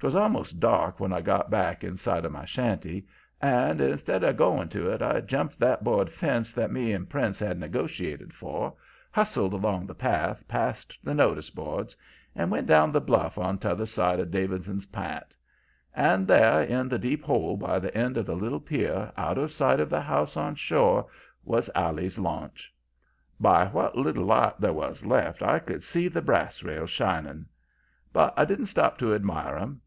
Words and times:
'Twas 0.00 0.14
almost 0.14 0.60
dark 0.60 1.00
when 1.00 1.12
I 1.12 1.20
got 1.20 1.50
back 1.50 1.82
in 1.82 1.96
sight 1.96 2.24
of 2.24 2.30
my 2.30 2.44
shanty, 2.44 3.04
and 3.42 3.80
instead 3.80 4.22
of 4.22 4.36
going 4.36 4.68
to 4.68 4.88
it 4.92 5.02
I 5.02 5.20
jumped 5.20 5.58
that 5.58 5.82
board 5.82 6.08
fence 6.12 6.52
that 6.52 6.70
me 6.70 6.92
and 6.92 7.10
Prince 7.10 7.40
had 7.40 7.58
negotiated 7.58 8.32
for, 8.32 8.74
hustled 9.10 9.54
along 9.54 9.86
the 9.88 9.96
path 9.96 10.46
past 10.46 10.96
the 11.02 11.14
notice 11.14 11.50
boards, 11.50 11.96
and 12.36 12.48
went 12.48 12.68
down 12.68 12.92
the 12.92 13.00
bluff 13.00 13.38
on 13.38 13.58
t'other 13.58 13.86
side 13.86 14.20
of 14.20 14.30
Davidson's 14.30 14.86
p'int. 14.86 15.36
And 15.92 16.28
there 16.28 16.62
in 16.62 16.88
the 16.88 16.98
deep 17.00 17.24
hole 17.24 17.56
by 17.56 17.80
the 17.80 17.92
end 17.96 18.16
of 18.16 18.26
the 18.26 18.36
little 18.36 18.60
pier, 18.60 19.10
out 19.16 19.36
of 19.36 19.50
sight 19.50 19.80
of 19.80 19.90
the 19.90 20.02
house 20.02 20.36
on 20.36 20.54
shore, 20.54 21.08
was 21.42 21.68
Allie's 21.74 22.20
launch. 22.20 22.72
By 23.40 23.66
what 23.66 23.98
little 23.98 24.26
light 24.26 24.60
there 24.60 24.72
was 24.72 25.04
left 25.04 25.42
I 25.42 25.58
could 25.58 25.82
see 25.82 26.06
the 26.06 26.22
brass 26.22 26.62
rails 26.62 26.90
shining. 26.90 27.46
"But 28.12 28.32
I 28.36 28.44
didn't 28.44 28.66
stop 28.66 28.96
to 28.98 29.12
admire 29.12 29.56
'em. 29.56 29.76